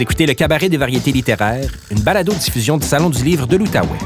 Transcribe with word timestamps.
Écoutez 0.00 0.24
le 0.24 0.32
Cabaret 0.32 0.70
des 0.70 0.78
variétés 0.78 1.12
littéraires, 1.12 1.68
une 1.90 2.00
balado-diffusion 2.00 2.78
du 2.78 2.86
Salon 2.86 3.10
du 3.10 3.22
livre 3.22 3.46
de 3.46 3.58
l'Outaouais. 3.58 3.98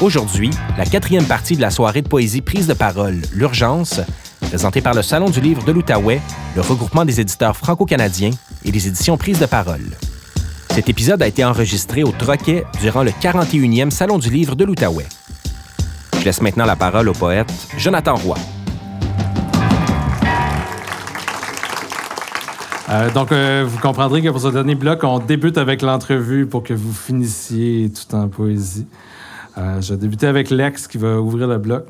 Aujourd'hui, 0.00 0.50
la 0.76 0.84
quatrième 0.84 1.24
partie 1.24 1.54
de 1.54 1.60
la 1.60 1.70
soirée 1.70 2.02
de 2.02 2.08
poésie 2.08 2.40
prise 2.40 2.66
de 2.66 2.74
parole, 2.74 3.22
L'Urgence, 3.32 4.00
présentée 4.40 4.80
par 4.80 4.94
le 4.94 5.02
Salon 5.02 5.30
du 5.30 5.40
livre 5.40 5.62
de 5.64 5.70
l'Outaouais, 5.70 6.20
le 6.56 6.62
regroupement 6.62 7.04
des 7.04 7.20
éditeurs 7.20 7.56
franco-canadiens 7.56 8.32
et 8.64 8.72
les 8.72 8.88
éditions 8.88 9.16
prises 9.16 9.38
de 9.38 9.46
parole. 9.46 9.88
Cet 10.72 10.88
épisode 10.88 11.22
a 11.22 11.28
été 11.28 11.44
enregistré 11.44 12.02
au 12.02 12.10
Troquet 12.10 12.64
durant 12.80 13.04
le 13.04 13.12
41e 13.12 13.90
Salon 13.90 14.18
du 14.18 14.30
livre 14.30 14.56
de 14.56 14.64
l'Outaouais. 14.64 15.06
Je 16.18 16.24
laisse 16.24 16.40
maintenant 16.40 16.66
la 16.66 16.74
parole 16.74 17.08
au 17.08 17.14
poète 17.14 17.52
Jonathan 17.78 18.16
Roy. 18.16 18.36
Euh, 22.92 23.10
donc, 23.10 23.32
euh, 23.32 23.64
vous 23.66 23.78
comprendrez 23.78 24.20
que 24.20 24.28
pour 24.28 24.40
ce 24.40 24.48
dernier 24.48 24.74
bloc, 24.74 25.02
on 25.02 25.18
débute 25.18 25.56
avec 25.56 25.80
l'entrevue 25.80 26.46
pour 26.46 26.62
que 26.62 26.74
vous 26.74 26.92
finissiez 26.92 27.90
tout 27.90 28.14
en 28.14 28.28
poésie. 28.28 28.86
Euh, 29.56 29.80
je 29.80 29.94
vais 29.94 30.00
débuter 30.00 30.26
avec 30.26 30.50
Lex 30.50 30.86
qui 30.88 30.98
va 30.98 31.18
ouvrir 31.18 31.48
le 31.48 31.56
bloc. 31.56 31.86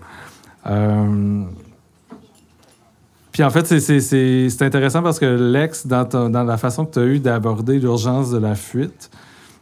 Puis 3.32 3.42
en 3.42 3.50
fait, 3.50 3.66
c'est 3.80 4.62
intéressant 4.62 5.02
parce 5.02 5.18
que 5.18 5.26
Lex, 5.26 5.88
dans, 5.88 6.28
la 6.46 6.56
façon 6.56 6.84
que 6.84 6.92
tu 6.92 6.98
as 7.00 7.04
eu 7.04 7.18
d'aborder 7.18 7.80
l'urgence 7.80 8.30
de 8.30 8.38
la 8.38 8.54
fuite, 8.54 9.10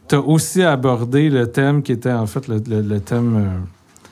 tu 0.07 0.15
as 0.15 0.19
aussi 0.19 0.61
abordé 0.61 1.29
le 1.29 1.47
thème 1.47 1.81
qui 1.81 1.91
était 1.91 2.11
en 2.11 2.27
fait 2.27 2.47
le 2.47 2.99
thème 2.99 3.63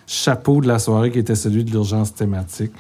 chapeau 0.08 0.62
de 0.62 0.68
la 0.68 0.80
soirée, 0.80 1.12
qui 1.12 1.20
était 1.20 1.36
celui 1.36 1.64
de 1.64 1.70
l'urgence 1.70 2.16
thématique. 2.16 2.72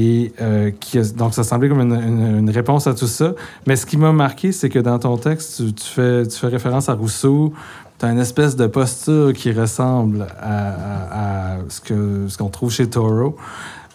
Et 0.00 0.32
euh, 0.40 0.70
donc, 1.16 1.34
ça 1.34 1.42
semblait 1.42 1.68
comme 1.68 1.80
une, 1.80 2.50
réponse 2.50 2.86
à 2.86 2.94
tout 2.94 3.08
ça. 3.08 3.32
Mais 3.66 3.74
ce 3.74 3.84
qui 3.84 3.96
m'a 3.96 4.12
marqué, 4.12 4.52
c'est 4.52 4.68
que 4.68 4.78
dans 4.78 4.98
ton 5.00 5.16
texte, 5.16 5.74
tu, 5.74 5.84
fais, 5.84 6.22
référence 6.42 6.88
à 6.88 6.94
Rousseau. 6.94 7.52
Tu 7.98 8.06
as 8.06 8.12
une 8.12 8.20
espèce 8.20 8.54
de 8.54 8.68
posture 8.68 9.32
qui 9.32 9.50
ressemble 9.50 10.28
à, 10.40 11.56
ce 11.68 11.80
qu'on 11.80 12.28
ce 12.28 12.38
qu'on 12.38 12.48
trouve 12.48 12.70
chez 12.70 12.88
Thoreau. 12.88 13.36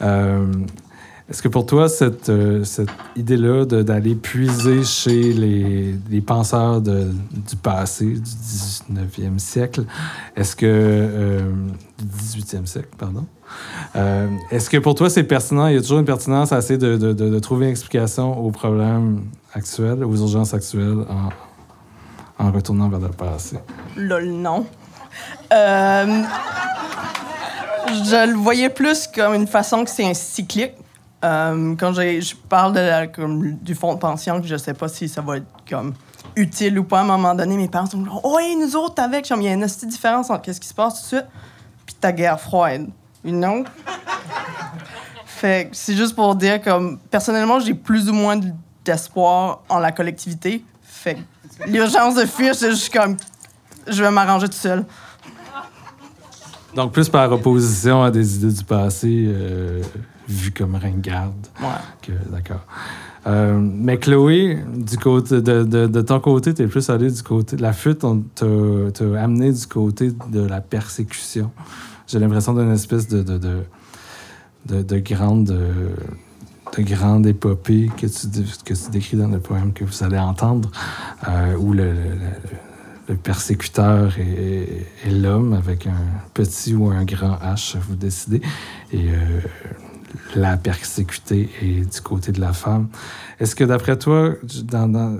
Euh, 0.02 0.46
est-ce 1.30 1.42
que 1.42 1.48
pour 1.48 1.66
toi, 1.66 1.88
cette, 1.90 2.30
euh, 2.30 2.64
cette 2.64 2.90
idée-là 3.16 3.66
d'aller 3.66 4.16
puiser 4.16 4.84
chez 4.84 5.34
les, 5.34 5.96
les 6.10 6.22
penseurs 6.22 6.82
du 6.82 7.56
passé, 7.62 8.06
du 8.06 8.22
19e 8.22 9.40
siècle, 9.40 9.86
est-ce 10.36 10.56
que. 10.56 11.42
du 12.00 12.42
18e 12.42 12.66
siècle, 12.66 12.90
pardon. 12.98 13.26
Euh, 13.96 14.28
est-ce 14.52 14.70
que 14.70 14.78
pour 14.78 14.96
toi, 14.96 15.10
c'est 15.10 15.24
pertinent? 15.24 15.68
Il 15.68 15.76
y 15.76 15.78
a 15.78 15.82
toujours 15.82 16.00
une 16.00 16.06
pertinence 16.06 16.52
à 16.52 16.58
essayer 16.58 16.78
de, 16.78 16.98
de, 16.98 17.14
de, 17.14 17.40
trouver 17.40 17.66
une 17.66 17.72
explication 17.72 18.38
aux 18.38 18.52
problèmes 18.52 19.22
actuels, 19.54 20.04
aux 20.04 20.16
urgences 20.16 20.54
actuelles, 20.54 21.06
en, 21.10 21.30
en 22.44 22.52
retournant 22.52 22.90
vers 22.90 23.00
le 23.00 23.10
passé? 23.10 23.58
Lol, 23.96 24.26
non. 24.26 24.66
Euh, 25.54 26.24
je 27.88 28.28
le 28.28 28.36
voyais 28.36 28.70
plus 28.70 29.08
comme 29.08 29.36
une 29.36 29.48
façon 29.48 29.84
que 29.84 29.92
c'est 29.92 30.06
un 30.06 30.14
cyclique. 30.14 30.74
Euh, 31.24 31.76
quand 31.76 31.94
je 31.94 32.36
parle 32.50 32.74
de 32.74 33.06
comme, 33.08 33.56
du 33.58 33.76
fonds 33.76 33.94
de 33.94 34.00
pension, 34.00 34.42
je 34.44 34.58
sais 34.58 34.74
pas 34.74 34.90
si 34.90 35.08
ça 35.08 35.22
va 35.22 35.38
être 35.38 35.46
comme 35.70 35.94
utile 36.36 36.80
ou 36.80 36.84
pas 36.84 37.00
à 37.00 37.02
un 37.04 37.06
moment 37.06 37.34
donné, 37.34 37.56
mes 37.56 37.70
parents 37.70 37.86
sont 37.86 38.04
Oh, 38.24 38.40
nous 38.60 38.76
autres, 38.76 39.02
avec, 39.02 39.30
il 39.30 39.44
y 39.44 39.48
a 39.48 39.54
une 39.54 39.66
différence 39.66 40.30
entre 40.30 40.52
ce 40.52 40.60
qui 40.60 40.68
se 40.68 40.74
passe 40.74 40.96
tout 40.96 41.02
de 41.02 41.22
suite 41.22 41.30
puis 41.86 41.96
ta 41.96 42.12
guerre 42.12 42.40
froide. 42.40 42.88
Non. 43.24 43.64
fait 45.26 45.70
c'est 45.72 45.96
juste 45.96 46.16
pour 46.16 46.36
dire 46.36 46.62
comme 46.62 47.00
personnellement, 47.12 47.60
j'ai 47.60 47.74
plus 47.74 48.10
ou 48.10 48.14
moins 48.14 48.40
d'espoir 48.84 49.62
en 49.70 49.80
la 49.80 49.92
collectivité. 49.92 50.64
Fait 50.82 51.18
l'urgence 51.68 52.16
de 52.16 52.26
fuir, 52.26 52.56
c'est 52.56 52.72
juste 52.72 52.94
comme 52.94 53.18
je 53.88 54.04
vais 54.04 54.12
m'arranger 54.12 54.48
tout 54.48 54.54
seul. 54.54 54.86
Donc 56.76 56.92
plus 56.92 57.10
par 57.10 57.32
opposition 57.32 58.04
à 58.04 58.12
des 58.12 58.38
idées 58.38 58.54
du 58.54 58.64
passé 58.64 59.26
euh, 59.28 59.82
vues 60.28 60.52
comme 60.52 60.76
ringarde. 60.76 61.34
Ouais. 61.62 62.16
D'accord. 62.32 62.66
Euh, 63.26 63.58
mais 63.58 63.98
Chloé, 64.00 64.58
du 64.76 64.98
côté 64.98 65.42
de, 65.42 65.64
de, 65.64 66.02
ton 66.02 66.20
côté, 66.20 66.54
tu 66.54 66.64
es 66.64 66.68
plus 66.68 66.90
allé 66.90 67.10
du 67.10 67.24
côté 67.24 67.56
la 67.56 67.72
fuite, 67.72 68.04
on 68.04 68.22
t'a 68.36 68.46
amené 69.22 69.54
du 69.54 69.66
côté 69.66 70.12
de 70.30 70.42
la 70.42 70.60
persécution 70.60 71.52
j'ai 72.08 72.20
l'impression 72.20 72.54
d'une 72.54 72.72
espèce 72.72 73.08
de, 73.08 73.24
de, 73.24 73.38
de, 74.66 74.82
de, 74.82 75.00
grande, 75.00 75.46
de, 75.46 76.84
grande 76.84 77.26
épopée 77.26 77.90
que 77.98 78.08
tu, 78.08 78.28
que 78.64 78.74
tu 78.74 78.92
décris 78.92 79.18
dans 79.18 79.28
le 79.28 79.40
poème 79.40 79.74
que 79.74 79.84
vous 79.84 80.04
allez 80.04 80.20
entendre, 80.20 80.70
euh, 81.28 81.56
où 81.56 81.74
le, 81.74 81.92
le, 81.92 81.94
persécuteur 83.24 84.14
est, 84.18 85.12
l'homme 85.12 85.54
avec 85.54 85.88
un 85.88 86.02
petit 86.34 86.74
ou 86.74 86.90
un 86.90 87.04
grand 87.04 87.36
H, 87.36 87.78
vous 87.78 87.96
décidez, 87.96 88.42
et 88.92 89.10
euh, 89.10 89.40
la 90.36 90.58
persécutée 90.58 91.50
est 91.62 91.94
du 91.94 92.02
côté 92.02 92.32
de 92.32 92.40
la 92.40 92.54
femme. 92.54 92.88
Est-ce 93.40 93.56
que 93.56 93.64
d'après 93.64 93.98
toi, 93.98 94.34
dans, 94.64 95.20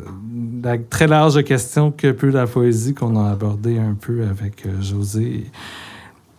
la 0.64 0.78
très 0.78 1.08
large 1.08 1.44
question 1.44 1.92
que 1.92 2.12
peut 2.12 2.30
la 2.30 2.48
poésie 2.48 2.94
qu'on 2.94 3.22
a 3.24 3.32
abordée 3.32 3.80
un 3.80 3.96
peu 3.96 4.24
avec 4.24 4.66
euh, 4.66 4.82
José, 4.82 5.46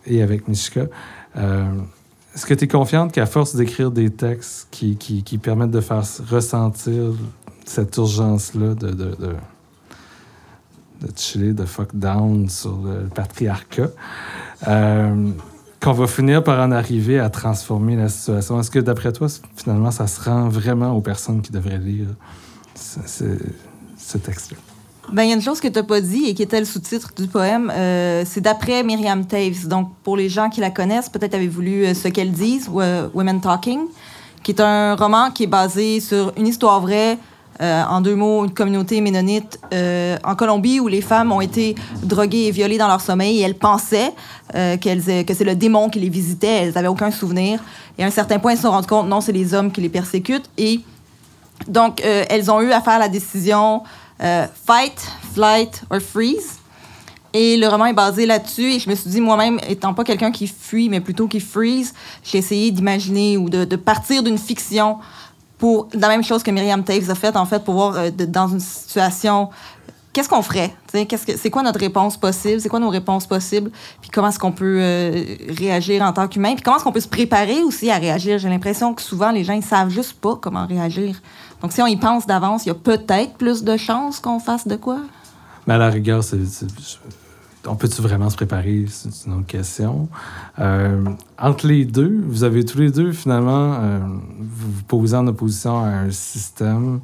et 0.07 0.21
avec 0.21 0.47
Mishka. 0.47 0.85
Euh, 1.37 1.65
est-ce 2.33 2.45
que 2.45 2.53
tu 2.53 2.65
es 2.65 2.67
confiante 2.67 3.11
qu'à 3.11 3.25
force 3.25 3.55
d'écrire 3.55 3.91
des 3.91 4.09
textes 4.09 4.67
qui, 4.71 4.97
qui, 4.97 5.37
permettent 5.37 5.71
de 5.71 5.81
faire 5.81 6.03
ressentir 6.29 7.13
cette 7.65 7.95
urgence-là 7.97 8.75
de, 8.75 9.15
de, 11.01 11.07
chiller, 11.15 11.53
de 11.53 11.65
fuck 11.65 11.89
down 11.93 12.49
sur 12.49 12.77
le 12.77 13.07
patriarcat, 13.13 13.89
euh, 14.67 15.29
qu'on 15.81 15.93
va 15.93 16.07
finir 16.07 16.43
par 16.43 16.59
en 16.65 16.71
arriver 16.71 17.19
à 17.19 17.29
transformer 17.29 17.95
la 17.95 18.09
situation? 18.09 18.59
Est-ce 18.59 18.71
que 18.71 18.79
d'après 18.79 19.11
toi, 19.11 19.27
finalement, 19.55 19.91
ça 19.91 20.07
se 20.07 20.21
rend 20.21 20.49
vraiment 20.49 20.91
aux 20.91 21.01
personnes 21.01 21.41
qui 21.41 21.51
devraient 21.51 21.77
lire 21.77 22.07
ce, 22.75 24.17
texte-là? 24.17 24.57
Ben, 25.11 25.23
il 25.23 25.29
y 25.29 25.31
a 25.33 25.35
une 25.35 25.41
chose 25.41 25.59
que 25.59 25.67
tu 25.67 25.75
n'as 25.75 25.83
pas 25.83 26.01
dit 26.01 26.25
et 26.25 26.33
qui 26.33 26.41
était 26.41 26.59
le 26.59 26.65
sous-titre 26.65 27.13
du 27.15 27.27
poème. 27.27 27.71
Euh, 27.75 28.23
c'est 28.25 28.41
d'après 28.41 28.83
Myriam 28.83 29.25
Taves. 29.25 29.67
Donc, 29.67 29.91
pour 30.03 30.17
les 30.17 30.29
gens 30.29 30.49
qui 30.49 30.61
la 30.61 30.71
connaissent, 30.71 31.09
peut-être 31.09 31.35
avez-vous 31.35 31.61
lu 31.61 31.85
euh, 31.85 31.93
Ce 31.93 32.07
qu'elle 32.07 32.31
disent, 32.31 32.69
Women 32.69 33.39
Talking, 33.39 33.81
qui 34.41 34.51
est 34.51 34.61
un 34.61 34.95
roman 34.95 35.31
qui 35.31 35.43
est 35.43 35.47
basé 35.47 35.99
sur 35.99 36.33
une 36.37 36.47
histoire 36.47 36.79
vraie. 36.81 37.19
Euh, 37.61 37.83
en 37.83 38.01
deux 38.01 38.15
mots, 38.15 38.43
une 38.45 38.53
communauté 38.53 38.99
ménonite 39.01 39.59
en 39.71 40.35
Colombie 40.35 40.79
où 40.79 40.87
les 40.87 41.01
femmes 41.01 41.31
ont 41.31 41.41
été 41.41 41.75
droguées 42.03 42.47
et 42.47 42.51
violées 42.51 42.77
dans 42.77 42.87
leur 42.87 43.01
sommeil 43.01 43.39
et 43.39 43.41
elles 43.41 43.55
pensaient 43.55 44.13
qu'elles, 44.53 45.25
que 45.25 45.33
c'est 45.33 45.43
le 45.43 45.55
démon 45.55 45.89
qui 45.89 45.99
les 45.99 46.09
visitait, 46.09 46.47
elles 46.47 46.73
n'avaient 46.73 46.87
aucun 46.87 47.11
souvenir. 47.11 47.59
Et 47.97 48.03
à 48.03 48.07
un 48.07 48.11
certain 48.11 48.39
point, 48.39 48.51
elles 48.51 48.57
se 48.57 48.63
sont 48.63 48.71
rendues 48.71 48.87
compte, 48.87 49.07
non, 49.07 49.21
c'est 49.21 49.31
les 49.31 49.53
hommes 49.53 49.71
qui 49.71 49.81
les 49.81 49.89
persécutent. 49.89 50.49
Et 50.57 50.81
donc, 51.67 52.01
elles 52.03 52.51
ont 52.51 52.61
eu 52.61 52.71
à 52.71 52.81
faire 52.81 52.99
la 52.99 53.09
décision 53.09 53.83
euh, 54.21 54.47
Fight, 54.65 54.99
Flight 55.33 55.83
or 55.89 55.99
Freeze. 55.99 56.59
Et 57.33 57.57
le 57.57 57.67
roman 57.67 57.87
est 57.87 57.93
basé 57.93 58.25
là-dessus. 58.25 58.73
Et 58.73 58.79
je 58.79 58.89
me 58.89 58.95
suis 58.95 59.09
dit, 59.09 59.19
moi-même, 59.19 59.59
étant 59.67 59.93
pas 59.93 60.05
quelqu'un 60.05 60.31
qui 60.31 60.47
fuit, 60.47 60.87
mais 60.87 61.01
plutôt 61.01 61.27
qui 61.27 61.41
freeze, 61.41 61.93
j'ai 62.23 62.37
essayé 62.37 62.71
d'imaginer 62.71 63.37
ou 63.37 63.49
de, 63.49 63.75
partir 63.75 64.23
d'une 64.23 64.37
fiction 64.37 64.99
pour 65.57 65.87
la 65.93 66.07
même 66.07 66.23
chose 66.23 66.43
que 66.43 66.51
Myriam 66.51 66.83
Taves 66.83 67.09
a 67.09 67.15
fait, 67.15 67.35
en 67.35 67.45
fait, 67.45 67.63
pour 67.63 67.75
voir 67.75 67.97
euh, 67.97 68.09
dans 68.11 68.47
une 68.47 68.59
situation 68.59 69.49
qu'est-ce 70.15 70.29
qu'on 70.29 70.41
ferait? 70.41 70.73
c'est 70.91 71.49
quoi 71.49 71.61
notre 71.61 71.79
réponse 71.79 72.15
possible? 72.15 72.61
C'est 72.61 72.69
quoi 72.69 72.79
nos 72.79 72.89
réponses 72.89 73.27
possibles? 73.27 73.69
Puis 73.99 74.09
comment 74.09 74.29
est-ce 74.29 74.39
qu'on 74.39 74.53
peut 74.53 74.77
euh, 74.79 75.23
réagir 75.49 76.01
en 76.03 76.13
tant 76.13 76.29
qu'humain? 76.29 76.53
Puis 76.53 76.63
comment 76.63 76.77
est-ce 76.77 76.85
qu'on 76.85 76.93
peut 76.93 77.01
se 77.01 77.09
préparer 77.09 77.61
aussi 77.63 77.91
à 77.91 77.97
réagir? 77.97 78.39
J'ai 78.39 78.47
l'impression 78.47 78.93
que 78.93 79.01
souvent, 79.01 79.31
les 79.31 79.43
gens, 79.43 79.53
ils 79.53 79.63
savent 79.63 79.89
juste 79.89 80.13
pas 80.13 80.37
comment 80.41 80.65
réagir. 80.65 81.21
Donc, 81.61 81.73
si 81.73 81.81
on 81.81 81.87
y 81.87 81.97
pense 81.97 82.25
d'avance, 82.25 82.65
il 82.65 82.69
y 82.69 82.71
a 82.71 82.75
peut-être 82.75 83.33
plus 83.33 83.65
de 83.65 83.75
chances 83.75 84.21
qu'on 84.21 84.39
fasse 84.39 84.65
de 84.65 84.77
quoi? 84.77 84.99
Mais 85.67 85.73
à 85.73 85.77
la 85.77 85.89
rigueur, 85.89 86.23
on 87.67 87.75
peut-tu 87.75 88.01
vraiment 88.01 88.29
se 88.29 88.35
préparer? 88.35 88.85
C'est 88.89 89.25
une 89.25 89.33
autre 89.33 89.47
question. 89.47 90.09
Euh, 90.59 91.03
entre 91.37 91.67
les 91.67 91.85
deux, 91.85 92.23
vous 92.27 92.43
avez 92.43 92.65
tous 92.65 92.77
les 92.77 92.91
deux, 92.91 93.11
finalement, 93.11 93.75
euh, 93.79 93.99
vous 94.39 94.71
vous 94.71 94.83
posez 94.83 95.15
en 95.15 95.27
opposition 95.27 95.79
à 95.79 95.87
un 95.87 96.11
système. 96.11 96.99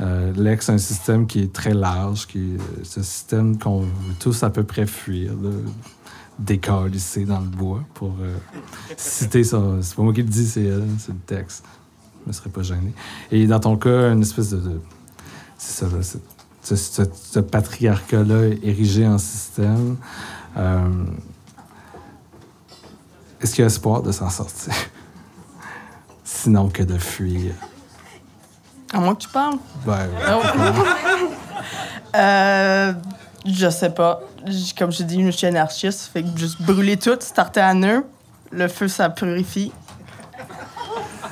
Euh, 0.00 0.32
L'ex, 0.36 0.68
un 0.68 0.78
système 0.78 1.26
qui 1.26 1.40
est 1.40 1.52
très 1.52 1.74
large, 1.74 2.26
qui 2.26 2.38
est 2.38 2.84
ce 2.84 3.02
système 3.02 3.58
qu'on 3.58 3.80
veut 3.80 4.14
tous 4.18 4.42
à 4.42 4.50
peu 4.50 4.64
près 4.64 4.86
fuir, 4.86 5.32
décalisser 6.38 7.24
dans 7.24 7.40
le 7.40 7.46
bois, 7.46 7.80
pour 7.94 8.14
citer 8.96 9.44
ça. 9.44 9.62
C'est 9.82 9.94
pas 9.94 10.02
moi 10.02 10.12
qui 10.12 10.22
le 10.22 10.28
dis, 10.28 10.46
c'est 10.46 10.70
c'est 10.98 11.12
le 11.12 11.18
texte 11.26 11.64
je 12.24 12.30
ne 12.30 12.32
serais 12.32 12.50
pas 12.50 12.62
gêné. 12.62 12.92
Et 13.30 13.46
dans 13.46 13.60
ton 13.60 13.76
cas, 13.76 14.12
une 14.12 14.22
espèce 14.22 14.50
de. 14.50 14.80
c'est 15.58 15.86
ça, 15.86 16.18
ce, 16.64 17.38
patriarcat-là 17.40 18.54
érigé 18.62 19.06
en 19.06 19.18
système. 19.18 19.96
Euh, 20.56 20.88
est-ce 23.40 23.54
qu'il 23.54 23.62
y 23.62 23.64
a 23.64 23.66
espoir 23.66 24.02
de 24.02 24.10
s'en 24.12 24.30
sortir? 24.30 24.72
Sinon 26.24 26.68
que 26.68 26.82
de 26.82 26.98
fuir. 26.98 27.52
À 28.92 28.98
moins 29.00 29.14
que 29.14 29.20
tu 29.22 29.28
parles. 29.28 29.58
Ben, 29.84 30.08
Euh, 32.16 32.92
je 33.44 33.68
sais 33.70 33.90
pas. 33.90 34.20
J- 34.46 34.72
Comme 34.78 34.92
je 34.92 35.02
dis, 35.02 35.24
je 35.24 35.30
suis 35.30 35.46
anarchiste. 35.48 36.10
Fait 36.12 36.22
que 36.22 36.28
juste 36.38 36.62
brûler 36.62 36.96
tout, 36.96 37.16
starter 37.20 37.60
à 37.60 37.74
nœud. 37.74 38.04
Le 38.52 38.68
feu, 38.68 38.86
ça 38.86 39.10
purifie. 39.10 39.72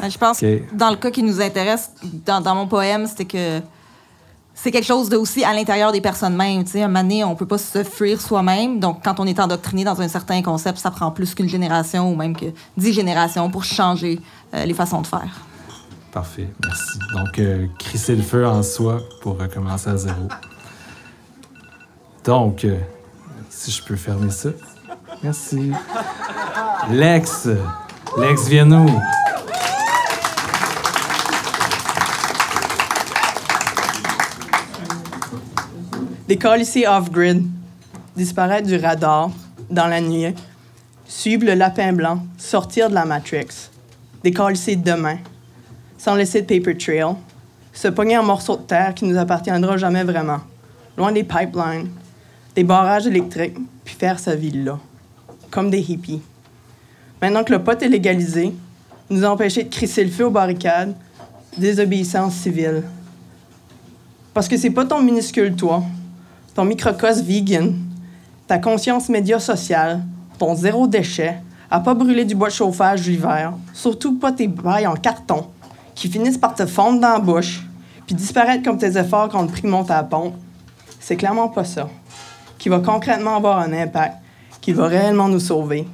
Je 0.03 0.19
pense 0.19 0.41
que 0.41 0.61
dans 0.75 0.91
le 0.91 0.97
cas 0.97 1.13
qui 1.13 1.23
nous 1.23 1.41
intéresse, 1.41 1.93
dans, 2.27 2.41
dans 2.41 2.57
mon 2.57 2.67
poème, 2.67 3.07
c'était 3.07 3.27
que 3.27 3.61
c'est 4.55 4.71
quelque 4.71 4.87
chose 4.87 5.09
de 5.09 5.17
aussi 5.17 5.45
à 5.45 5.53
l'intérieur 5.55 5.93
des 5.93 6.01
personnes 6.01 6.37
mêmes. 6.37 6.65
Tu 6.65 6.73
sais, 6.73 6.83
un 6.83 6.89
moment 6.89 7.31
on 7.31 7.35
peut 7.35 7.47
pas 7.47 7.59
se 7.59 7.83
fuir 7.85 8.21
soi-même. 8.21 8.81
Donc, 8.81 9.03
quand 9.03 9.19
on 9.19 9.27
est 9.27 9.41
endoctriné 9.41 9.85
dans 9.85 10.01
un 10.01 10.09
certain 10.09 10.43
concept, 10.43 10.79
ça 10.79 10.91
prend 10.91 11.11
plus 11.11 11.35
qu'une 11.35 11.49
génération 11.49 12.13
ou 12.13 12.17
même 12.17 12.37
que 12.37 12.47
dix 12.77 12.93
générations 12.93 13.51
pour 13.51 13.65
changer 13.65 14.21
euh, 14.55 14.65
les 14.65 14.75
façons 14.75 15.01
de 15.01 15.07
faire. 15.07 15.41
parfait, 16.13 16.49
merci. 16.63 16.99
Donc, 17.15 17.39
euh, 17.39 17.67
crisser 17.79 18.15
le 18.15 18.23
feu 18.23 18.47
en 18.47 18.63
soi 18.63 19.01
pour 19.23 19.39
recommencer 19.39 19.89
à 19.89 19.97
zéro. 19.97 20.29
Donc, 22.25 22.65
euh, 22.65 22.79
si 23.49 23.71
je 23.71 23.83
peux 23.83 23.97
fermer 23.97 24.31
ça. 24.31 24.51
Merci. 25.23 25.73
Lex, 26.91 27.49
Lex, 28.19 28.49
viens-nous. 28.49 28.91
Décalisser 36.33 36.87
off-grid, 36.87 37.45
disparaître 38.17 38.67
du 38.67 38.79
radar 38.79 39.31
dans 39.69 39.87
la 39.87 40.01
nuit, 40.01 40.35
suivre 41.05 41.45
le 41.45 41.53
lapin 41.53 41.93
blanc, 41.93 42.25
sortir 42.39 42.89
de 42.89 42.95
la 42.95 43.05
Matrix, 43.05 43.69
décalisser 44.25 44.77
demain, 44.77 45.19
sans 45.99 46.15
laisser 46.15 46.41
de 46.41 46.47
paper 46.47 46.75
trail, 46.79 47.17
se 47.75 47.89
pogner 47.89 48.15
un 48.15 48.23
morceau 48.23 48.57
de 48.57 48.63
terre 48.63 48.95
qui 48.95 49.05
nous 49.05 49.19
appartiendra 49.19 49.77
jamais 49.77 50.05
vraiment, 50.05 50.41
loin 50.97 51.13
des 51.13 51.23
pipelines, 51.23 51.91
des 52.57 52.65
barrages 52.65 53.07
électriques, 53.07 53.59
puis 53.85 53.95
faire 53.95 54.19
sa 54.19 54.35
vie 54.35 54.53
là, 54.53 54.79
comme 55.51 55.69
des 55.69 55.81
hippies. 55.81 56.23
Maintenant 57.21 57.45
que 57.45 57.53
le 57.53 57.63
pot 57.63 57.83
est 57.83 57.91
légalisé, 57.91 58.55
nous 59.11 59.23
empêcher 59.23 59.65
de 59.65 59.69
crisser 59.69 60.03
le 60.03 60.11
feu 60.11 60.25
aux 60.25 60.31
barricades, 60.31 60.97
désobéissance 61.59 62.37
civile. 62.37 62.85
Parce 64.33 64.49
que 64.49 64.57
c'est 64.57 64.71
pas 64.71 64.87
ton 64.87 65.03
minuscule 65.03 65.55
toi, 65.55 65.83
ton 66.55 66.65
microcosme 66.65 67.25
vegan, 67.25 67.75
ta 68.47 68.59
conscience 68.59 69.09
média 69.09 69.41
sociale, 69.41 70.03
ton 70.39 70.55
zéro 70.55 70.87
déchet, 70.87 71.39
à 71.71 71.81
pas 71.81 71.95
brûler 71.95 72.25
du 72.25 72.35
bois 72.35 72.49
de 72.49 72.53
chauffage 72.53 73.09
l'hiver, 73.09 73.55
surtout 73.73 74.19
pas 74.19 74.33
tes 74.33 74.49
bails 74.49 74.87
en 74.87 74.95
carton, 74.95 75.47
qui 75.95 76.09
finissent 76.09 76.37
par 76.37 76.55
te 76.55 76.67
fondre 76.67 77.01
dans 77.01 77.15
la 77.15 77.19
bouche, 77.19 77.63
puis 78.07 78.15
disparaître 78.15 78.63
comme 78.63 78.77
tes 78.77 78.99
efforts 78.99 79.31
quand 79.31 79.43
le 79.43 79.49
prix 79.49 79.67
monte 79.67 79.91
à 79.91 79.97
la 79.97 80.03
pompe. 80.03 80.35
C'est 81.01 81.17
clairement 81.17 81.49
pas 81.49 81.65
ça, 81.65 81.89
qui 82.59 82.69
va 82.69 82.81
concrètement 82.81 83.37
avoir 83.37 83.59
un 83.59 83.73
impact, 83.73 84.17
qui 84.61 84.73
va 84.73 84.87
réellement 84.87 85.29
nous 85.29 85.41
sauver. 85.41 85.89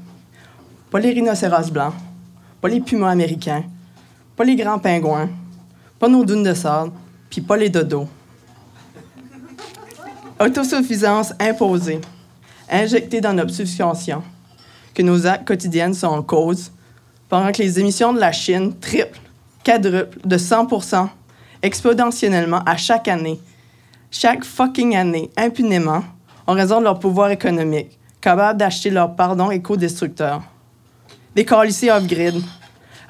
Pas 0.90 0.99
les 0.99 1.11
rhinocéros 1.11 1.70
blancs, 1.70 1.94
pas 2.61 2.69
les 2.69 2.81
pumas 2.81 3.11
américains, 3.11 3.62
pas 4.37 4.44
les 4.44 4.56
grands 4.56 4.78
pingouins, 4.78 5.28
pas 5.99 6.08
nos 6.08 6.25
dunes 6.25 6.43
de 6.43 6.54
sable, 6.54 6.90
puis 7.31 7.40
pas 7.40 7.56
les 7.56 7.70
dodos. 7.70 8.08
Autosuffisance 10.40 11.32
imposée, 11.40 12.00
injectée 12.70 13.20
dans 13.20 13.32
notre 13.32 13.52
subconscient, 13.52 14.23
que 14.94 15.02
nos 15.02 15.26
actes 15.26 15.49
quotidiens 15.49 15.93
sont 15.93 16.06
en 16.06 16.23
cause, 16.23 16.70
pendant 17.29 17.50
que 17.50 17.61
les 17.61 17.81
émissions 17.81 18.12
de 18.12 18.20
la 18.20 18.31
Chine 18.31 18.73
triplent, 18.79 19.20
quadruplent 19.64 20.20
de 20.25 20.38
100% 20.38 21.08
exponentiellement 21.61 22.62
à 22.64 22.76
chaque 22.76 23.08
année, 23.08 23.40
chaque 24.12 24.44
fucking 24.44 24.94
année, 24.94 25.29
impunément, 25.37 26.05
en 26.46 26.52
raison 26.52 26.79
de 26.79 26.85
leur 26.85 27.00
pouvoir 27.00 27.31
économique, 27.31 27.99
capables 28.20 28.61
d'acheter 28.61 28.90
leur 28.90 29.17
pardon 29.17 29.50
éco-destructeur. 29.50 30.43
Des 31.35 31.44
calices 31.44 31.82
off-grid, 31.82 32.40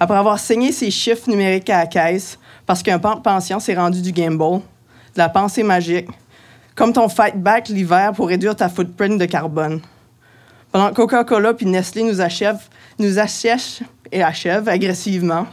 après 0.00 0.16
avoir 0.16 0.38
saigné 0.38 0.72
ces 0.72 0.90
chiffres 0.90 1.28
numériques 1.28 1.68
à 1.68 1.80
la 1.80 1.86
caisse, 1.86 2.38
parce 2.64 2.82
qu'un 2.82 2.98
pan 2.98 3.16
de 3.16 3.20
pension 3.20 3.60
s'est 3.60 3.76
rendu 3.76 4.00
du 4.00 4.12
gamble, 4.12 4.60
de 5.12 5.18
la 5.18 5.28
pensée 5.28 5.62
magique, 5.62 6.08
comme 6.78 6.92
ton 6.92 7.08
fight 7.08 7.34
back 7.34 7.68
l'hiver 7.68 8.12
pour 8.12 8.28
réduire 8.28 8.54
ta 8.54 8.68
footprint 8.68 9.20
de 9.20 9.24
carbone. 9.24 9.80
Pendant 10.70 10.90
que 10.90 10.94
Coca-Cola 10.94 11.52
puis 11.52 11.66
Nestlé 11.66 12.04
nous 12.04 12.20
achèvent, 12.20 12.68
nous 13.00 13.18
assèchent 13.18 13.80
et 14.12 14.22
achèvent 14.22 14.68
agressivement, 14.68 15.48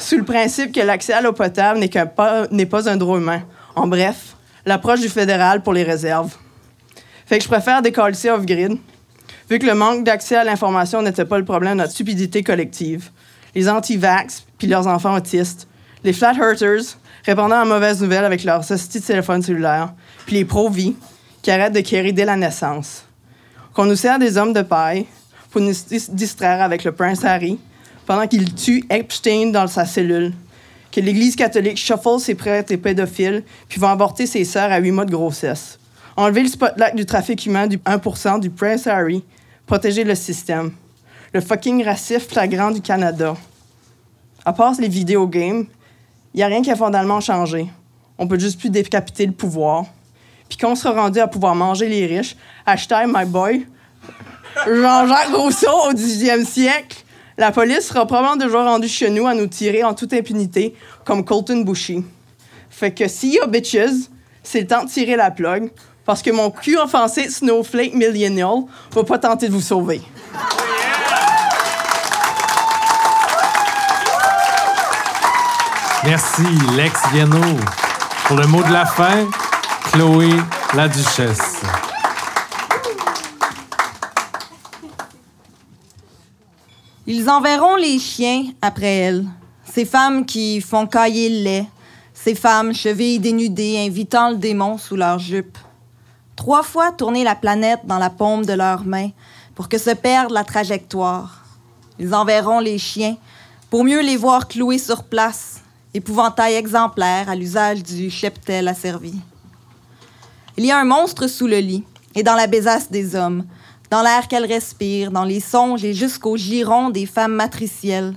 sous 0.00 0.16
le 0.16 0.24
principe 0.24 0.72
que 0.74 0.80
l'accès 0.80 1.12
à 1.12 1.20
l'eau 1.20 1.32
potable 1.32 1.78
n'est 1.78 2.66
pas, 2.66 2.88
un 2.88 2.96
droit 2.96 3.18
humain. 3.18 3.42
En 3.76 3.86
bref, 3.86 4.34
l'approche 4.64 5.02
du 5.02 5.08
fédéral 5.08 5.62
pour 5.62 5.72
les 5.72 5.84
réserves. 5.84 6.34
Fait 7.24 7.38
que 7.38 7.44
je 7.44 7.48
préfère 7.48 7.80
décalisser 7.80 8.28
off-grid, 8.28 8.78
vu 9.48 9.58
que 9.60 9.66
le 9.66 9.74
manque 9.74 10.02
d'accès 10.02 10.34
à 10.34 10.42
l'information 10.42 11.00
n'était 11.00 11.24
pas 11.24 11.38
le 11.38 11.44
problème 11.44 11.74
de 11.74 11.78
notre 11.78 11.92
stupidité 11.92 12.42
collective. 12.42 13.10
Les 13.54 13.68
anti-vax 13.68 14.46
puis 14.58 14.66
leurs 14.66 14.88
enfants 14.88 15.14
autistes, 15.14 15.68
les 16.02 16.12
flat 16.12 16.32
répondant 17.26 17.60
à 17.60 17.64
mauvaises 17.64 18.00
nouvelles 18.00 18.24
avec 18.24 18.44
leurs 18.44 18.70
hosties 18.70 19.00
de 19.00 19.04
téléphone 19.04 19.42
cellulaire, 19.42 19.92
puis 20.24 20.36
les 20.36 20.44
pro-vie 20.44 20.94
qui 21.42 21.50
arrêtent 21.50 21.74
de 21.74 21.80
quérir 21.80 22.14
dès 22.14 22.24
la 22.24 22.36
naissance. 22.36 23.04
Qu'on 23.74 23.84
nous 23.84 23.96
sert 23.96 24.18
des 24.18 24.38
hommes 24.38 24.52
de 24.52 24.62
paille 24.62 25.06
pour 25.50 25.60
nous 25.60 25.72
dis- 25.72 26.10
distraire 26.10 26.62
avec 26.62 26.84
le 26.84 26.92
prince 26.92 27.24
Harry 27.24 27.58
pendant 28.06 28.26
qu'il 28.26 28.54
tue 28.54 28.84
Epstein 28.88 29.50
dans 29.50 29.66
sa 29.66 29.84
cellule. 29.84 30.32
Que 30.92 31.00
l'Église 31.00 31.36
catholique 31.36 31.76
shuffle 31.76 32.20
ses 32.20 32.34
prêtres 32.34 32.72
et 32.72 32.76
pédophiles 32.76 33.42
puis 33.68 33.80
va 33.80 33.90
avorter 33.90 34.26
ses 34.26 34.44
sœurs 34.44 34.72
à 34.72 34.78
huit 34.78 34.92
mois 34.92 35.04
de 35.04 35.10
grossesse. 35.10 35.78
Enlever 36.16 36.44
le 36.44 36.48
spotlight 36.48 36.94
du 36.96 37.04
trafic 37.04 37.44
humain 37.44 37.66
du 37.66 37.76
1% 37.78 38.40
du 38.40 38.48
Prince 38.48 38.86
Harry. 38.86 39.22
Protéger 39.66 40.04
le 40.04 40.14
système. 40.14 40.70
Le 41.34 41.40
fucking 41.40 41.84
racisme 41.84 42.20
flagrant 42.30 42.70
du 42.70 42.80
Canada. 42.80 43.36
À 44.44 44.52
part 44.52 44.74
les 44.78 44.88
vidéogames, 44.88 45.66
il 46.36 46.40
n'y 46.40 46.42
a 46.42 46.48
rien 46.48 46.60
qui 46.60 46.70
a 46.70 46.76
fondamentalement 46.76 47.20
changé. 47.22 47.66
On 48.18 48.28
peut 48.28 48.38
juste 48.38 48.60
plus 48.60 48.68
décapiter 48.68 49.24
le 49.24 49.32
pouvoir. 49.32 49.86
Puis 50.50 50.58
quand 50.58 50.70
on 50.70 50.74
sera 50.74 50.92
rendu 50.92 51.18
à 51.18 51.26
pouvoir 51.26 51.54
manger 51.54 51.88
les 51.88 52.04
riches, 52.04 52.36
hashtag 52.66 53.08
my 53.10 53.24
boy, 53.24 53.66
Jean-Jacques 54.66 55.34
Rousseau 55.34 55.72
au 55.88 55.94
18e 55.94 56.44
siècle, 56.44 56.98
la 57.38 57.52
police 57.52 57.88
sera 57.88 58.06
probablement 58.06 58.36
déjà 58.36 58.62
rendue 58.62 58.86
chez 58.86 59.08
nous 59.08 59.26
à 59.26 59.32
nous 59.32 59.46
tirer 59.46 59.82
en 59.82 59.94
toute 59.94 60.12
impunité, 60.12 60.74
comme 61.06 61.24
Colton 61.24 61.62
Bushy. 61.62 62.04
Fait 62.68 62.92
que 62.92 63.08
see 63.08 63.36
ya 63.36 63.46
bitches, 63.46 64.10
c'est 64.42 64.60
le 64.60 64.66
temps 64.66 64.84
de 64.84 64.90
tirer 64.90 65.16
la 65.16 65.30
plug, 65.30 65.70
parce 66.04 66.20
que 66.20 66.30
mon 66.30 66.50
cul 66.50 66.76
offensé 66.76 67.30
Snowflake 67.30 67.94
Millennial 67.94 68.64
va 68.92 69.04
pas 69.04 69.18
tenter 69.18 69.48
de 69.48 69.52
vous 69.54 69.62
sauver. 69.62 70.02
Merci, 76.04 76.42
Lex 76.76 77.00
Viano. 77.10 77.40
Pour 78.26 78.36
le 78.36 78.46
mot 78.46 78.62
de 78.62 78.72
la 78.72 78.84
fin, 78.84 79.26
Chloé, 79.92 80.28
la 80.74 80.88
duchesse. 80.88 81.62
Ils 87.06 87.30
enverront 87.30 87.76
les 87.76 87.98
chiens 87.98 88.44
après 88.60 88.96
elle. 88.96 89.26
Ces 89.64 89.84
femmes 89.84 90.26
qui 90.26 90.60
font 90.60 90.86
cailler 90.86 91.28
le 91.28 91.44
lait. 91.44 91.66
Ces 92.12 92.34
femmes 92.34 92.74
chevilles 92.74 93.18
dénudées 93.18 93.78
invitant 93.86 94.30
le 94.30 94.36
démon 94.36 94.78
sous 94.78 94.96
leur 94.96 95.18
jupe. 95.18 95.58
Trois 96.34 96.62
fois 96.62 96.92
tourner 96.92 97.24
la 97.24 97.34
planète 97.34 97.80
dans 97.84 97.98
la 97.98 98.10
paume 98.10 98.44
de 98.44 98.52
leurs 98.52 98.84
mains 98.84 99.10
pour 99.54 99.68
que 99.68 99.78
se 99.78 99.90
perde 99.90 100.30
la 100.30 100.44
trajectoire. 100.44 101.44
Ils 101.98 102.14
enverront 102.14 102.60
les 102.60 102.78
chiens 102.78 103.16
pour 103.70 103.84
mieux 103.84 104.02
les 104.02 104.16
voir 104.16 104.46
cloués 104.46 104.78
sur 104.78 105.04
place, 105.04 105.62
épouvantail 105.96 106.52
exemplaire 106.52 107.30
à 107.30 107.34
l'usage 107.34 107.82
du 107.82 108.10
cheptel 108.10 108.68
asservi. 108.68 109.14
Il 110.58 110.66
y 110.66 110.70
a 110.70 110.78
un 110.78 110.84
monstre 110.84 111.26
sous 111.26 111.46
le 111.46 111.56
lit 111.56 111.84
et 112.14 112.22
dans 112.22 112.34
la 112.34 112.46
besace 112.46 112.90
des 112.90 113.16
hommes, 113.16 113.46
dans 113.90 114.02
l'air 114.02 114.28
qu'elles 114.28 114.44
respirent, 114.44 115.10
dans 115.10 115.24
les 115.24 115.40
songes 115.40 115.84
et 115.84 115.94
jusqu'au 115.94 116.36
giron 116.36 116.90
des 116.90 117.06
femmes 117.06 117.32
matricielles. 117.32 118.14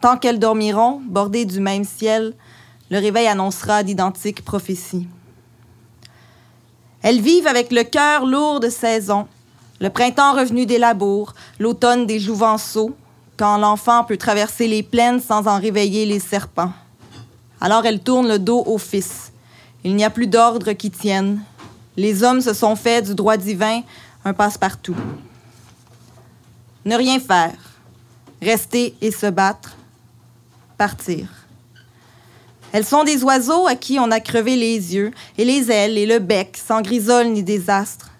Tant 0.00 0.16
qu'elles 0.16 0.38
dormiront, 0.38 1.02
bordées 1.06 1.44
du 1.44 1.60
même 1.60 1.84
ciel, 1.84 2.32
le 2.90 2.98
réveil 2.98 3.26
annoncera 3.26 3.82
d'identiques 3.82 4.42
prophéties. 4.42 5.06
Elles 7.02 7.20
vivent 7.20 7.46
avec 7.46 7.70
le 7.70 7.82
cœur 7.82 8.24
lourd 8.24 8.60
de 8.60 8.70
saison, 8.70 9.26
le 9.78 9.90
printemps 9.90 10.32
revenu 10.32 10.64
des 10.64 10.78
labours, 10.78 11.34
l'automne 11.58 12.06
des 12.06 12.18
jouvenceaux, 12.18 12.96
quand 13.36 13.58
l'enfant 13.58 14.04
peut 14.04 14.16
traverser 14.16 14.68
les 14.68 14.82
plaines 14.82 15.20
sans 15.20 15.46
en 15.48 15.60
réveiller 15.60 16.06
les 16.06 16.20
serpents. 16.20 16.72
Alors 17.64 17.86
elles 17.86 18.00
tournent 18.00 18.28
le 18.28 18.38
dos 18.38 18.62
au 18.66 18.76
Fils. 18.76 19.32
Il 19.84 19.96
n'y 19.96 20.04
a 20.04 20.10
plus 20.10 20.26
d'ordre 20.26 20.72
qui 20.72 20.90
tienne. 20.90 21.40
Les 21.96 22.22
hommes 22.22 22.42
se 22.42 22.52
sont 22.52 22.76
faits 22.76 23.06
du 23.06 23.14
droit 23.14 23.38
divin 23.38 23.80
un 24.22 24.34
passe-partout. 24.34 24.94
Ne 26.84 26.94
rien 26.94 27.18
faire, 27.18 27.56
rester 28.42 28.94
et 29.00 29.10
se 29.10 29.24
battre, 29.28 29.78
partir. 30.76 31.26
Elles 32.70 32.84
sont 32.84 33.02
des 33.02 33.24
oiseaux 33.24 33.66
à 33.66 33.76
qui 33.76 33.98
on 33.98 34.10
a 34.10 34.20
crevé 34.20 34.56
les 34.56 34.94
yeux, 34.94 35.12
et 35.38 35.46
les 35.46 35.70
ailes 35.70 35.96
et 35.96 36.04
le 36.04 36.18
bec, 36.18 36.58
sans 36.62 36.82
grisole 36.82 37.28
ni 37.28 37.42
désastre. 37.42 38.10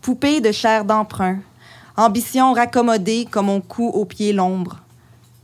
Poupées 0.00 0.40
de 0.40 0.50
chair 0.50 0.86
d'emprunt, 0.86 1.40
ambition 1.94 2.54
raccommodée 2.54 3.28
comme 3.30 3.50
on 3.50 3.60
coud 3.60 3.90
au 3.92 4.06
pied 4.06 4.32
l'ombre. 4.32 4.78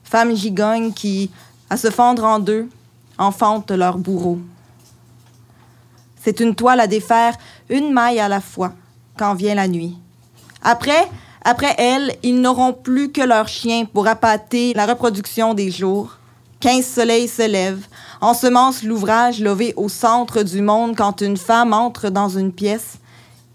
Femmes 0.03 0.35
gigognes 0.35 0.95
qui, 0.95 1.31
à 1.69 1.77
se 1.77 1.91
fendre 1.91 2.25
en 2.25 2.39
deux, 2.39 2.71
enfantent 3.19 3.71
leur 3.71 3.99
bourreau. 3.99 4.39
C'est 6.23 6.41
une 6.41 6.55
toile 6.55 6.81
à 6.81 6.87
défaire, 6.87 7.37
une 7.69 7.93
maille 7.93 8.21
à 8.21 8.29
la 8.29 8.41
fois, 8.41 8.73
quand 9.19 9.35
vient 9.35 9.55
la 9.55 9.69
nuit. 9.69 9.99
Après, 10.63 11.09
après 11.45 11.75
elle, 11.77 12.17
ils 12.23 12.41
n'auront 12.41 12.73
plus 12.73 13.13
que 13.13 13.21
leurs 13.21 13.49
chiens 13.49 13.85
pour 13.85 14.07
appâter 14.07 14.73
la 14.73 14.87
reproduction 14.87 15.53
des 15.53 15.71
jours. 15.71 16.19
Quinze 16.61 16.87
soleils 16.87 17.29
se 17.29 17.47
lèvent, 17.47 17.87
ensemence 18.23 18.83
l'ouvrage 18.83 19.41
levé 19.41 19.75
au 19.77 19.91
centre 19.91 20.43
du 20.43 20.63
monde 20.63 20.97
quand 20.97 21.21
une 21.21 21.37
femme 21.37 21.75
entre 21.75 22.09
dans 22.09 22.31
une 22.31 22.53
pièce. 22.53 22.97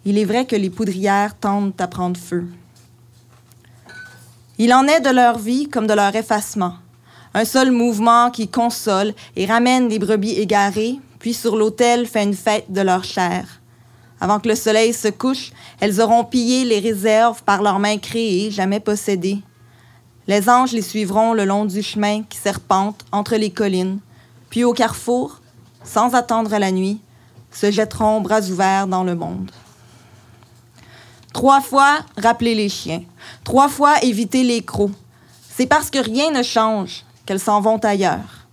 Il 0.05 0.19
est 0.19 0.25
vrai 0.25 0.45
que 0.45 0.55
les 0.55 0.69
poudrières 0.69 1.35
tendent 1.35 1.73
à 1.79 1.87
prendre 1.87 2.19
feu. 2.19 2.45
Il 4.59 4.73
en 4.73 4.85
est 4.85 4.99
de 4.99 5.09
leur 5.09 5.39
vie 5.39 5.67
comme 5.67 5.87
de 5.87 5.93
leur 5.93 6.15
effacement. 6.15 6.73
Un 7.33 7.45
seul 7.45 7.71
mouvement 7.71 8.31
qui 8.31 8.47
console 8.47 9.13
et 9.35 9.45
ramène 9.45 9.87
les 9.87 9.99
brebis 9.99 10.39
égarées, 10.39 10.99
puis 11.19 11.33
sur 11.33 11.55
l'autel 11.55 12.07
fait 12.07 12.23
une 12.23 12.33
fête 12.33 12.71
de 12.71 12.81
leur 12.81 13.03
chair. 13.03 13.61
Avant 14.19 14.39
que 14.39 14.49
le 14.49 14.55
soleil 14.55 14.93
se 14.93 15.09
couche, 15.09 15.51
elles 15.79 16.01
auront 16.01 16.23
pillé 16.23 16.65
les 16.65 16.79
réserves 16.79 17.43
par 17.43 17.61
leurs 17.61 17.79
mains 17.79 17.97
créées, 17.97 18.49
jamais 18.49 18.79
possédées. 18.79 19.39
Les 20.27 20.49
anges 20.49 20.73
les 20.73 20.81
suivront 20.81 21.33
le 21.33 21.45
long 21.45 21.65
du 21.65 21.83
chemin 21.83 22.23
qui 22.23 22.37
serpente 22.37 23.05
entre 23.11 23.35
les 23.35 23.51
collines, 23.51 23.99
puis 24.49 24.63
au 24.63 24.73
carrefour, 24.73 25.39
sans 25.83 26.15
attendre 26.15 26.57
la 26.57 26.71
nuit, 26.71 26.99
se 27.51 27.71
jetteront 27.71 28.21
bras 28.21 28.41
ouverts 28.41 28.87
dans 28.87 29.03
le 29.03 29.15
monde. 29.15 29.51
Trois 31.31 31.61
fois, 31.61 31.99
rappeler 32.17 32.55
les 32.55 32.69
chiens. 32.69 33.03
Trois 33.43 33.69
fois, 33.69 34.03
éviter 34.03 34.43
les 34.43 34.63
crocs. 34.63 34.91
C'est 35.55 35.67
parce 35.67 35.89
que 35.89 35.99
rien 35.99 36.31
ne 36.31 36.41
change 36.41 37.03
qu'elles 37.29 37.39
s'en 37.39 37.61
vont 37.61 37.77
ailleurs. 37.77 38.47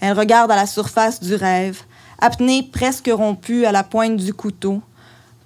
Elles 0.00 0.18
regardent 0.18 0.52
à 0.52 0.56
la 0.56 0.64
surface 0.64 1.20
du 1.20 1.34
rêve, 1.34 1.82
apnées 2.18 2.62
presque 2.62 3.10
rompues 3.12 3.66
à 3.66 3.72
la 3.72 3.84
pointe 3.84 4.16
du 4.16 4.32
couteau, 4.32 4.80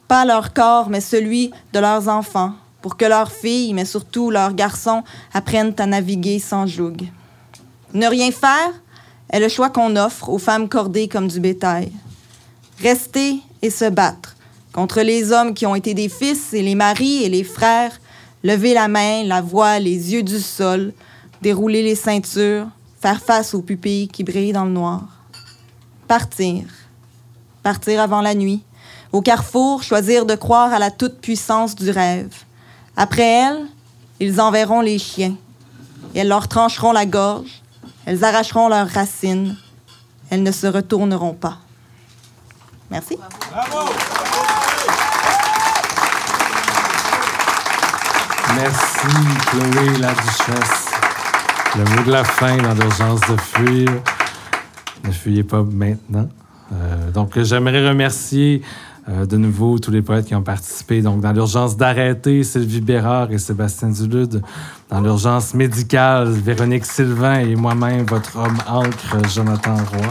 pas 0.06 0.24
leur 0.24 0.52
corps, 0.52 0.88
mais 0.88 1.00
celui 1.00 1.50
de 1.72 1.80
leurs 1.80 2.06
enfants, 2.06 2.52
pour 2.82 2.96
que 2.96 3.04
leurs 3.04 3.32
filles, 3.32 3.74
mais 3.74 3.84
surtout 3.84 4.30
leurs 4.30 4.54
garçons, 4.54 5.02
apprennent 5.34 5.74
à 5.78 5.86
naviguer 5.86 6.38
sans 6.38 6.68
joug. 6.68 6.98
Ne 7.92 8.06
rien 8.06 8.30
faire 8.30 8.72
est 9.30 9.40
le 9.40 9.48
choix 9.48 9.70
qu'on 9.70 9.96
offre 9.96 10.28
aux 10.28 10.38
femmes 10.38 10.68
cordées 10.68 11.08
comme 11.08 11.26
du 11.26 11.40
bétail. 11.40 11.90
Rester 12.80 13.40
et 13.62 13.70
se 13.70 13.90
battre 13.90 14.36
contre 14.72 15.00
les 15.00 15.32
hommes 15.32 15.54
qui 15.54 15.66
ont 15.66 15.74
été 15.74 15.92
des 15.92 16.08
fils 16.08 16.54
et 16.54 16.62
les 16.62 16.76
maris 16.76 17.24
et 17.24 17.30
les 17.30 17.42
frères, 17.42 18.00
lever 18.44 18.74
la 18.74 18.86
main, 18.86 19.24
la 19.24 19.40
voix, 19.40 19.80
les 19.80 20.12
yeux 20.12 20.22
du 20.22 20.38
sol, 20.38 20.92
dérouler 21.42 21.82
les 21.82 21.96
ceintures, 21.96 22.68
faire 23.06 23.22
face 23.22 23.54
aux 23.54 23.62
pupilles 23.62 24.08
qui 24.08 24.24
brillent 24.24 24.52
dans 24.52 24.64
le 24.64 24.72
noir. 24.72 25.02
Partir. 26.08 26.64
Partir 27.62 28.00
avant 28.00 28.20
la 28.20 28.34
nuit, 28.34 28.64
au 29.12 29.22
carrefour, 29.22 29.84
choisir 29.84 30.26
de 30.26 30.34
croire 30.34 30.72
à 30.72 30.80
la 30.80 30.90
toute-puissance 30.90 31.76
du 31.76 31.88
rêve. 31.92 32.34
Après 32.96 33.22
elle, 33.22 33.66
ils 34.18 34.40
enverront 34.40 34.80
les 34.80 34.98
chiens. 34.98 35.36
Elles 36.16 36.26
leur 36.26 36.48
trancheront 36.48 36.90
la 36.90 37.06
gorge, 37.06 37.62
elles 38.06 38.24
arracheront 38.24 38.68
leurs 38.68 38.88
racines, 38.88 39.56
elles 40.28 40.42
ne 40.42 40.50
se 40.50 40.66
retourneront 40.66 41.34
pas. 41.34 41.58
Merci. 42.90 43.16
Merci, 48.56 49.06
Chloé, 49.46 49.98
la 49.98 50.12
duchesse. 50.12 50.95
Le 51.76 51.84
mot 51.94 52.02
de 52.06 52.10
la 52.10 52.24
fin 52.24 52.56
dans 52.56 52.72
l'urgence 52.72 53.20
de 53.20 53.36
fuir. 53.36 53.88
Ne 55.04 55.10
fuyez 55.10 55.42
pas 55.42 55.62
maintenant. 55.62 56.26
Euh, 56.72 57.10
donc, 57.10 57.38
j'aimerais 57.38 57.86
remercier 57.86 58.62
euh, 59.10 59.26
de 59.26 59.36
nouveau, 59.36 59.78
tous 59.78 59.90
les 59.90 60.00
poètes 60.00 60.24
qui 60.24 60.34
ont 60.34 60.42
participé. 60.42 61.02
Donc, 61.02 61.20
dans 61.20 61.32
l'urgence 61.32 61.76
d'arrêter, 61.76 62.42
Sylvie 62.44 62.80
Bérard 62.80 63.30
et 63.30 63.36
Sébastien 63.36 63.90
Dulude. 63.90 64.42
Dans 64.88 65.02
l'urgence 65.02 65.52
médicale, 65.52 66.30
Véronique 66.30 66.86
Sylvain 66.86 67.40
et 67.40 67.54
moi-même, 67.54 68.06
votre 68.06 68.36
homme 68.36 68.58
ancre, 68.66 69.18
Jonathan 69.28 69.76
Roy. 69.76 70.08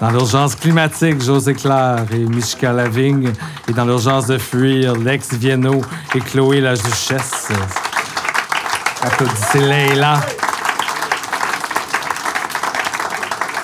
Dans 0.00 0.10
l'urgence 0.10 0.54
climatique, 0.54 1.22
José 1.22 1.52
Claire 1.52 2.06
et 2.10 2.24
Michka 2.24 2.72
Lavigne. 2.72 3.32
Et 3.68 3.74
dans 3.74 3.84
l'urgence 3.84 4.28
de 4.28 4.38
fuir, 4.38 4.96
Lex 4.96 5.34
Vienno 5.34 5.82
et 6.14 6.20
Chloé 6.20 6.62
la 6.62 6.74
Duchesse. 6.74 7.52
Applaudissez 9.02 9.60
Leila. 9.60 10.20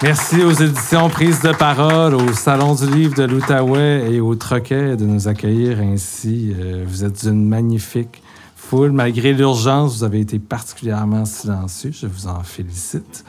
Merci 0.02 0.42
aux 0.42 0.52
éditions 0.52 1.08
Prise 1.08 1.40
de 1.40 1.52
parole, 1.52 2.14
au 2.14 2.32
Salon 2.34 2.74
du 2.74 2.86
Livre 2.86 3.14
de 3.14 3.22
l'Outaouais 3.22 4.12
et 4.12 4.20
au 4.20 4.34
Troquet 4.34 4.94
de 4.94 5.06
nous 5.06 5.26
accueillir 5.26 5.80
ainsi. 5.80 6.54
Euh, 6.58 6.84
vous 6.86 7.02
êtes 7.02 7.22
une 7.22 7.48
magnifique 7.48 8.22
foule. 8.54 8.92
Malgré 8.92 9.32
l'urgence, 9.32 9.96
vous 9.96 10.04
avez 10.04 10.20
été 10.20 10.38
particulièrement 10.38 11.24
silencieux. 11.24 11.92
Je 11.92 12.06
vous 12.06 12.26
en 12.26 12.42
félicite. 12.42 13.24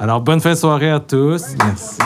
Alors, 0.00 0.22
bonne 0.22 0.40
fin 0.40 0.52
de 0.52 0.58
soirée 0.58 0.90
à 0.90 1.00
tous. 1.00 1.42
Merci. 1.58 1.98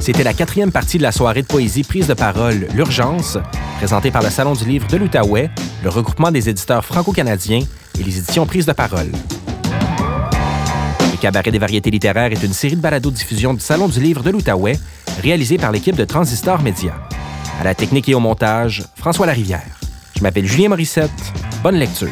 C'était 0.00 0.24
la 0.24 0.32
quatrième 0.32 0.72
partie 0.72 0.96
de 0.96 1.02
la 1.02 1.12
soirée 1.12 1.42
de 1.42 1.46
poésie 1.46 1.84
Prise 1.84 2.06
de 2.06 2.14
parole 2.14 2.66
L'Urgence, 2.74 3.36
présentée 3.76 4.10
par 4.10 4.22
le 4.22 4.30
Salon 4.30 4.54
du 4.54 4.64
Livre 4.64 4.88
de 4.88 4.96
l'Outaouais, 4.96 5.50
le 5.84 5.90
regroupement 5.90 6.30
des 6.30 6.48
éditeurs 6.48 6.84
franco-canadiens 6.86 7.60
et 7.98 8.02
les 8.02 8.18
éditions 8.18 8.46
Prise 8.46 8.64
de 8.64 8.72
parole. 8.72 9.12
Le 11.12 11.16
Cabaret 11.20 11.50
des 11.50 11.58
variétés 11.58 11.90
littéraires 11.90 12.32
est 12.32 12.42
une 12.42 12.54
série 12.54 12.76
de 12.76 12.80
balados-diffusion 12.80 13.52
du 13.52 13.60
Salon 13.60 13.88
du 13.88 14.00
Livre 14.00 14.22
de 14.22 14.30
l'Outaouais, 14.30 14.78
réalisée 15.22 15.58
par 15.58 15.70
l'équipe 15.70 15.96
de 15.96 16.06
Transistor 16.06 16.62
Média. 16.62 16.94
À 17.60 17.64
la 17.64 17.74
technique 17.74 18.08
et 18.08 18.14
au 18.14 18.20
montage, 18.20 18.82
François 18.96 19.26
Larivière. 19.26 19.78
Je 20.16 20.22
m'appelle 20.22 20.46
Julien 20.46 20.70
Morissette. 20.70 21.10
Bonne 21.62 21.76
lecture. 21.76 22.08